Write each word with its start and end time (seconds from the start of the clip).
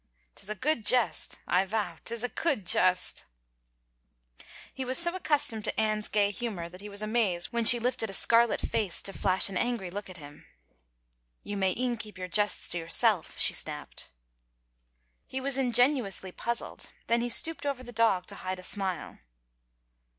Tis 0.33 0.49
a 0.49 0.55
good 0.55 0.83
jest— 0.83 1.37
I 1.57 1.63
vow, 1.63 1.99
'tis 2.03 2.23
a 2.23 2.29
good 2.29 2.65
jest!" 2.65 3.25
He 4.73 4.83
was 4.83 4.97
so 4.97 5.13
accustomed 5.15 5.63
to 5.65 5.79
Anne's 5.79 6.07
gay 6.07 6.31
humor 6.31 6.69
that 6.69 6.81
he 6.81 6.89
was 6.89 7.03
amazed 7.03 7.49
when 7.53 7.65
she 7.65 7.77
lifted 7.79 8.09
a 8.09 8.13
scarlet 8.13 8.61
face 8.61 9.03
to 9.03 9.13
flash 9.13 9.47
an 9.47 9.57
angry 9.57 9.91
look 9.91 10.09
at 10.09 10.17
him. 10.17 10.47
"You 11.43 11.55
may 11.55 11.75
e'en 11.77 11.97
keep 11.97 12.17
your 12.17 12.27
jests 12.27 12.67
to 12.69 12.79
yourself," 12.79 13.37
she 13.37 13.53
snapped. 13.53 14.09
He 15.27 15.39
was 15.39 15.55
ingenuously 15.55 16.31
puzzled, 16.31 16.91
then 17.05 17.21
he 17.21 17.29
stooped 17.29 17.67
over 17.67 17.83
the 17.83 17.91
dog 17.93 18.25
to 18.25 18.35
hide 18.41 18.57
a 18.57 18.63
smile. 18.63 19.19